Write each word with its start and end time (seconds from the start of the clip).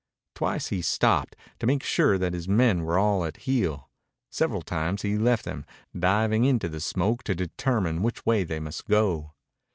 Twice 0.33 0.69
he 0.69 0.81
stopped, 0.81 1.35
to 1.59 1.67
make 1.67 1.83
sure 1.83 2.17
that 2.17 2.33
his 2.33 2.47
men 2.47 2.85
were 2.85 2.97
all 2.97 3.23
at 3.23 3.37
heel. 3.45 3.87
Several 4.31 4.63
times 4.63 5.03
he 5.03 5.15
left 5.15 5.45
them, 5.45 5.63
diving 5.95 6.43
into 6.43 6.67
the 6.67 6.79
smoke 6.79 7.21
to 7.25 7.35
determine 7.35 8.01
which 8.01 8.25
way 8.25 8.43
they 8.43 8.59
must 8.59 8.87
go. 8.87 9.33